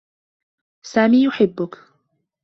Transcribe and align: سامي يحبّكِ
سامي 0.85 1.23
يحبّكِ 1.25 1.77